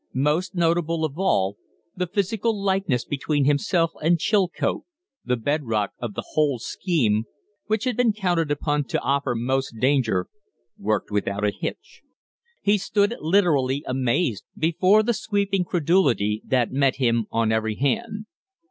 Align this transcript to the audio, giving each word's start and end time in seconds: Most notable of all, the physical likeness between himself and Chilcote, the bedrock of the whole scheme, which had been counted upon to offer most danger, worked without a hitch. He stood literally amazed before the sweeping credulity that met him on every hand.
Most 0.15 0.55
notable 0.55 1.05
of 1.05 1.19
all, 1.19 1.57
the 1.95 2.07
physical 2.07 2.59
likeness 2.59 3.05
between 3.05 3.45
himself 3.45 3.91
and 4.01 4.17
Chilcote, 4.19 4.83
the 5.23 5.35
bedrock 5.35 5.91
of 5.99 6.15
the 6.15 6.23
whole 6.31 6.57
scheme, 6.57 7.25
which 7.67 7.83
had 7.83 7.97
been 7.97 8.11
counted 8.11 8.49
upon 8.49 8.85
to 8.85 8.99
offer 9.01 9.35
most 9.35 9.75
danger, 9.79 10.25
worked 10.75 11.11
without 11.11 11.45
a 11.45 11.51
hitch. 11.51 12.01
He 12.63 12.79
stood 12.79 13.15
literally 13.19 13.83
amazed 13.85 14.43
before 14.57 15.03
the 15.03 15.13
sweeping 15.13 15.63
credulity 15.63 16.41
that 16.47 16.71
met 16.71 16.95
him 16.95 17.27
on 17.31 17.51
every 17.51 17.75
hand. 17.75 18.25